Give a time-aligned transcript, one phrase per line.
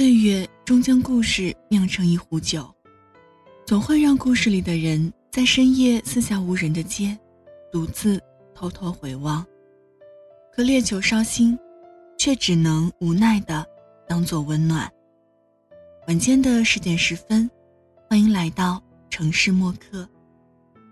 [0.00, 2.74] 岁月终将故事酿成一壶酒，
[3.66, 7.14] 总会让故事里的人在深夜四下无人的街，
[7.70, 8.18] 独自
[8.54, 9.44] 偷偷回望。
[10.54, 11.54] 可烈酒烧心，
[12.16, 13.62] 却只能无奈的
[14.08, 14.90] 当做温暖。
[16.08, 17.50] 晚间的十点十分，
[18.08, 20.08] 欢迎来到城市默客，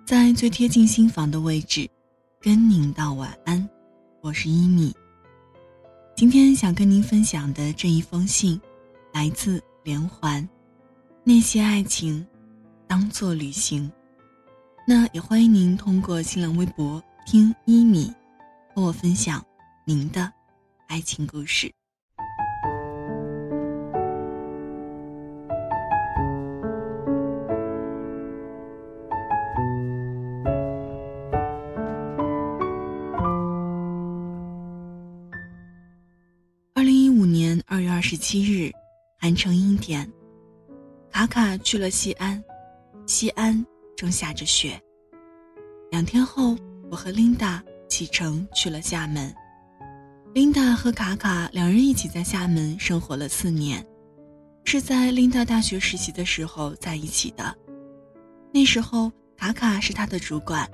[0.07, 1.89] 在最贴近心房的位置，
[2.43, 3.67] 跟您道晚安。
[4.21, 4.95] 我是一米。
[6.15, 8.61] 今天想跟您分享的这一封信。
[9.13, 10.47] 来自连环，
[11.25, 12.27] 那些爱情，
[12.87, 13.91] 当做旅行。
[14.87, 18.13] 那也欢迎您通过新浪微博听一米，
[18.75, 19.45] 和我分享
[19.85, 20.33] 您的
[20.87, 21.71] 爱情故事。
[36.75, 38.73] 二零一五年二月二十七日。
[39.29, 40.11] 韩城阴天，
[41.11, 42.43] 卡卡去了西安，
[43.07, 43.63] 西安
[43.95, 44.81] 正下着雪。
[45.91, 46.57] 两天后，
[46.91, 49.31] 我和琳达启程去了厦门。
[50.33, 53.87] 琳达和卡卡两人一起在厦门生活了四年，
[54.65, 57.55] 是在琳达大学实习的时候在一起的。
[58.51, 60.67] 那时候，卡卡是他的主管。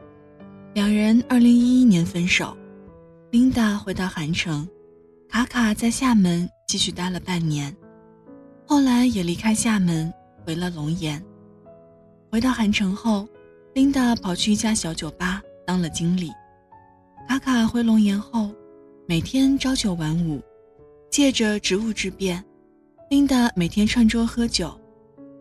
[0.75, 2.56] 两人二零一一年分手，
[3.32, 4.64] 琳达回到韩城，
[5.28, 7.77] 卡卡在厦门继续待了半年。
[8.66, 10.12] 后来也离开厦门，
[10.44, 11.22] 回了龙岩。
[12.30, 13.28] 回到韩城后，
[13.74, 16.30] 琳达跑去一家小酒吧当了经理。
[17.28, 18.50] 卡卡回龙岩后，
[19.06, 20.42] 每天朝九晚五，
[21.10, 22.42] 借着职务之便，
[23.10, 24.74] 琳达每天串桌喝酒，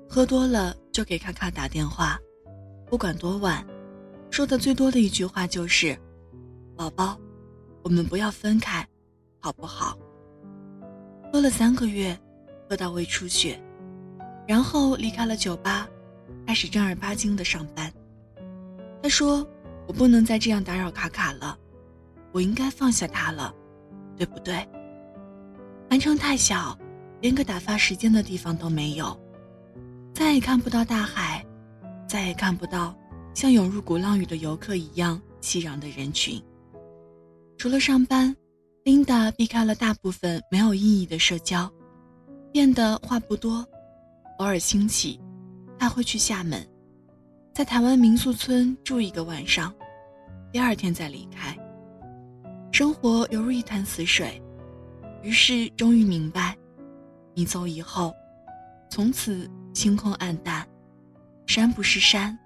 [0.07, 2.19] 喝多了就给卡卡打电话，
[2.87, 3.65] 不管多晚，
[4.29, 5.97] 说的最多的一句话就是
[6.75, 7.17] ：“宝宝，
[7.83, 8.85] 我们不要分开，
[9.39, 9.97] 好不好？”
[11.31, 12.15] 喝了三个月。
[12.69, 13.59] 喝到胃出血，
[14.47, 15.87] 然后离开了酒吧，
[16.47, 17.91] 开始正儿八经的上班。
[19.01, 19.47] 他说
[19.87, 21.57] ：“我不能再这样打扰卡卡了，
[22.31, 23.53] 我应该放下他了，
[24.17, 24.65] 对不对？”
[25.89, 26.77] 韩城太小，
[27.21, 29.15] 连个打发时间的地方都没有，
[30.13, 31.45] 再也看不到大海，
[32.07, 32.95] 再也看不到
[33.33, 36.41] 像涌入鼓浪屿的游客一样熙攘的人群。
[37.57, 38.35] 除了上班，
[38.83, 41.71] 琳达避开了大部分没有意义的社交。
[42.53, 43.67] 变得话不多，
[44.37, 45.19] 偶尔兴起，
[45.79, 46.63] 他会去厦门，
[47.51, 49.73] 在台湾民宿村住一个晚上，
[50.51, 51.57] 第二天再离开。
[52.71, 54.39] 生活犹如一潭死水，
[55.23, 56.55] 于是终于明白，
[57.33, 58.13] 你走以后，
[58.87, 60.63] 从此星空暗淡，
[61.47, 62.37] 山不是山，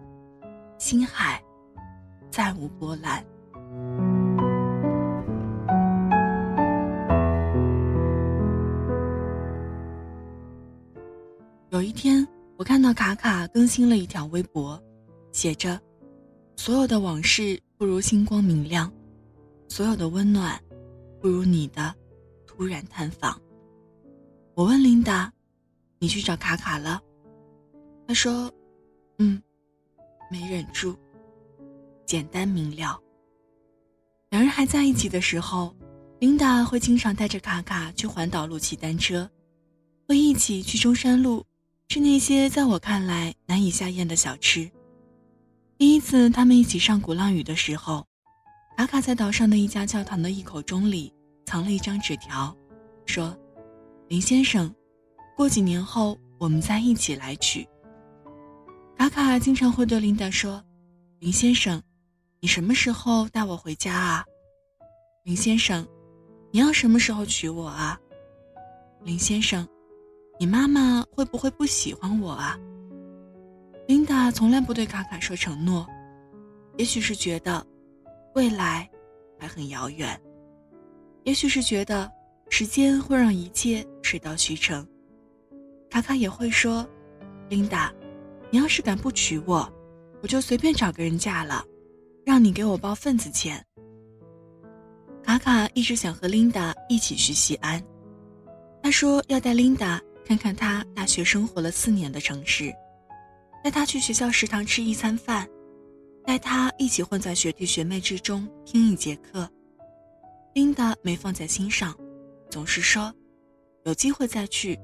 [0.78, 1.44] 心海
[2.32, 3.22] 再无波澜。
[11.78, 12.28] 有一天，
[12.58, 14.82] 我看到卡卡更新了一条微博，
[15.32, 15.80] 写着
[16.58, 18.92] ：“所有的往事不如星光明亮，
[19.70, 20.60] 所有的温暖
[21.22, 21.94] 不如你的
[22.48, 23.40] 突然探访。”
[24.58, 25.32] 我问琳达
[26.02, 27.00] ：“你去找卡卡了？”
[28.08, 28.52] 她说
[29.20, 29.40] ：“嗯，
[30.32, 30.98] 没忍住。”
[32.08, 33.00] 简单明了。
[34.32, 35.76] 两人还在一起的时候，
[36.18, 39.30] 琳达会经常带着卡卡去环岛路骑单车，
[40.08, 41.46] 会一起去中山路。
[41.90, 44.70] 是那些在我看来难以下咽的小吃。
[45.78, 48.06] 第一次他们一起上鼓浪屿的时候，
[48.76, 51.14] 卡卡在岛上的一家教堂的一口钟里
[51.46, 52.54] 藏了一张纸条，
[53.06, 53.36] 说
[54.10, 54.74] ：“林先生，
[55.36, 57.66] 过几年后我们再一起来取。”
[58.98, 60.62] 卡卡经常会对琳达说
[61.20, 61.82] ：“林先生，
[62.42, 64.26] 你什么时候带我回家啊？
[65.24, 65.88] 林先生，
[66.52, 67.98] 你要什么时候娶我啊？
[69.04, 69.66] 林先生。”
[70.40, 72.58] 你妈妈会不会不喜欢我啊？
[73.88, 75.88] 琳达从来不对卡卡说承诺，
[76.78, 77.66] 也许是觉得
[78.36, 78.88] 未来
[79.40, 80.20] 还很遥远，
[81.24, 82.12] 也许是觉得
[82.50, 84.88] 时间会让一切水到渠成。
[85.90, 86.88] 卡卡也会说
[87.50, 87.92] ：“琳达，
[88.52, 89.68] 你要是敢不娶我，
[90.22, 91.66] 我就随便找个人嫁了，
[92.24, 93.66] 让你给我包份子钱。”
[95.24, 97.82] 卡卡一直想和琳达一起去西安，
[98.84, 100.00] 他说要带琳达。
[100.28, 102.76] 看看他大学生活了四年的城市，
[103.64, 105.48] 带他去学校食堂吃一餐饭，
[106.26, 109.50] 带他一起混在学弟学妹之中听一节课。
[110.54, 111.98] 琳达没放在心上，
[112.50, 113.14] 总是说
[113.86, 114.78] 有机会再去，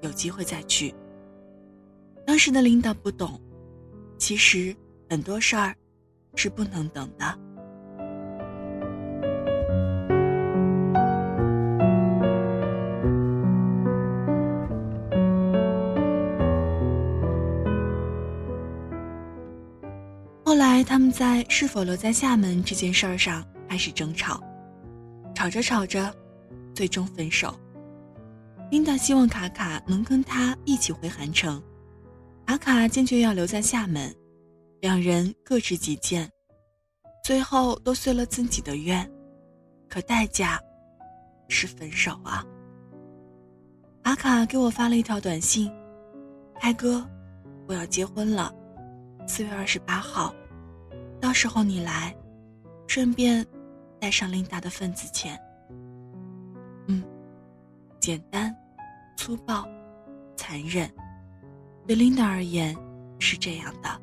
[0.00, 0.94] 有机会再去。
[2.26, 3.38] 当时的琳达不懂，
[4.16, 4.74] 其实
[5.10, 5.76] 很多事儿
[6.36, 7.38] 是不能等的。
[20.90, 24.42] 他们在是否留在厦门这件事儿上开始争吵，
[25.32, 26.12] 吵着吵着，
[26.74, 27.54] 最终分手。
[28.72, 31.62] 琳达希望卡卡能跟他一起回韩城，
[32.44, 34.12] 卡卡坚决要留在厦门，
[34.80, 36.28] 两人各执己见，
[37.22, 39.08] 最后都遂了自己的愿，
[39.88, 40.60] 可代价
[41.46, 42.44] 是分手啊。
[44.02, 45.70] 卡卡给我发了一条短信
[46.58, 47.08] ：“开哥，
[47.68, 48.52] 我要结婚了，
[49.28, 50.34] 四月二十八号，
[51.20, 52.16] 到时候你来，
[52.86, 53.46] 顺便
[53.98, 55.38] 带上琳达的份子钱。”
[56.88, 57.02] 嗯，
[58.00, 58.54] 简单。
[59.16, 59.68] 粗暴、
[60.34, 60.90] 残忍，
[61.86, 62.74] 对琳达而言
[63.18, 64.00] 是这样的。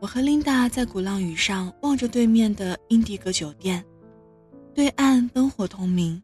[0.00, 3.84] 我和琳达在鼓浪屿上望着对面的英迪格酒店，
[4.74, 6.20] 对岸灯火通明，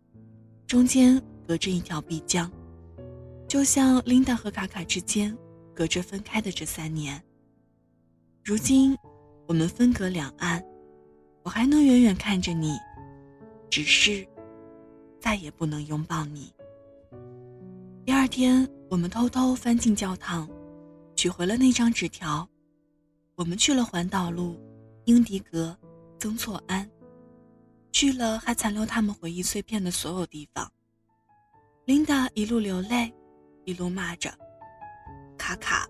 [0.67, 2.50] 中间隔着一条碧江，
[3.48, 5.37] 就像琳达和卡卡之间
[5.75, 7.22] 隔着分开的这三年。
[8.44, 8.96] 如今，
[9.46, 10.64] 我们分隔两岸。
[11.44, 12.76] 我还能远远看着你，
[13.70, 14.26] 只是
[15.20, 16.52] 再也不能拥抱你。
[18.04, 20.49] 第二天，我们偷偷翻进教堂，
[21.14, 22.49] 取回了那张纸条。
[23.37, 24.60] 我们去了环岛路、
[25.04, 25.78] 英迪格、
[26.19, 26.84] 曾厝垵，
[27.92, 30.69] 去了还残留他们回忆碎片的所有地方。
[31.84, 33.14] 琳达一路流泪，
[33.66, 34.32] 一路骂着
[35.36, 35.88] ：“卡卡，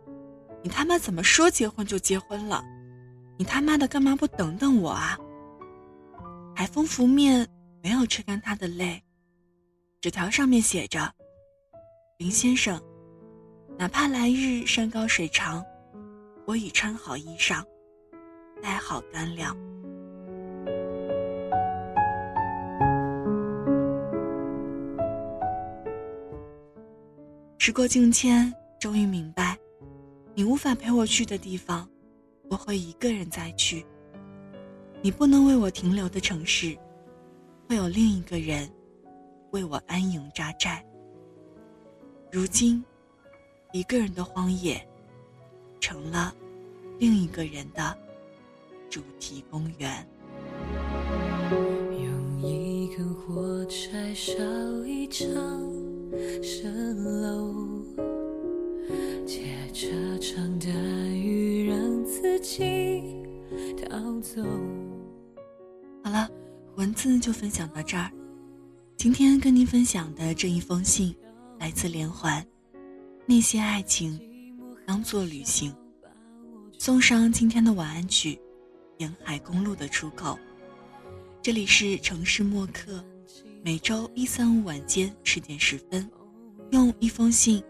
[0.62, 2.64] 你他妈怎么说结婚就结婚了？
[3.36, 5.18] 你他妈的干嘛不等等我啊？”
[6.56, 7.46] 海风拂面，
[7.82, 9.04] 没有吹干他的泪。
[10.00, 11.12] 纸条上面写着
[12.16, 12.80] ：“林先生，
[13.78, 15.62] 哪怕来日山高水长，
[16.46, 17.62] 我已穿好衣裳，
[18.62, 19.54] 带好干粮。”
[27.66, 29.58] 时过境迁，终于明白，
[30.36, 31.90] 你无法陪我去的地方，
[32.48, 33.84] 我会一个人再去。
[35.02, 36.78] 你不能为我停留的城市，
[37.68, 38.70] 会有另一个人
[39.50, 40.86] 为我安营扎寨。
[42.30, 42.84] 如今，
[43.72, 44.80] 一个人的荒野，
[45.80, 46.32] 成了
[47.00, 47.98] 另一个人的
[48.88, 50.08] 主题公园。
[51.50, 54.40] 用一根火柴烧
[54.86, 55.28] 一场
[56.42, 57.82] 蜃楼，
[59.26, 59.42] 借
[59.72, 60.68] 这场大
[61.12, 63.02] 雨让自己
[63.76, 64.42] 逃走。
[66.04, 66.30] 好了，
[66.76, 68.10] 文字就分享到这儿。
[68.96, 71.14] 今天跟您分享的这一封信，
[71.58, 72.44] 来自连环。
[73.26, 74.18] 那些爱情，
[74.86, 75.74] 当做旅行。
[76.78, 78.34] 送上今天的晚安曲，
[78.98, 80.34] 《沿海公路的出口》。
[81.42, 83.04] 这里是城市默客，
[83.66, 86.08] 每周一、三、五晚间十点十分，
[86.70, 87.60] 用一封信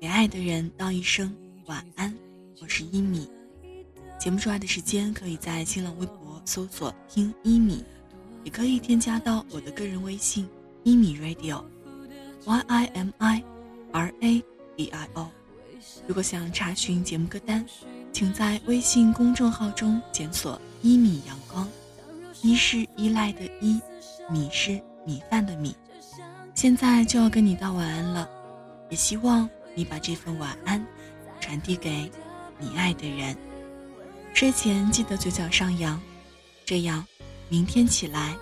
[0.00, 1.34] 给爱的人道一声
[1.66, 2.16] 晚安。
[2.62, 3.28] 我是一米。
[4.16, 6.40] 节目之外的时间，可以在新浪微博。
[6.44, 7.84] 搜索听一米，
[8.44, 10.48] 也可以添加到我的个人微信
[10.84, 13.42] 一米 radio，y i m i
[13.90, 14.44] r a
[14.76, 15.28] d i o。
[16.06, 17.66] 如果想查询节目歌单，
[18.12, 21.68] 请在微信公众号中检索一米阳光。
[22.40, 23.80] 一是依赖的依，
[24.30, 25.76] 米是米饭的米。
[26.54, 28.28] 现在就要跟你道晚安了，
[28.90, 30.84] 也希望你把这份晚安
[31.40, 32.10] 传递给
[32.58, 33.36] 你爱的人。
[34.34, 36.00] 睡前记得嘴角上扬。
[36.64, 37.04] 这样，
[37.48, 38.36] 明天起来，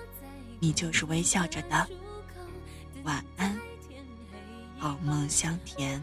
[0.59, 1.87] 你就是微笑着的。
[3.05, 3.57] 晚安，
[4.79, 6.03] 好梦香甜。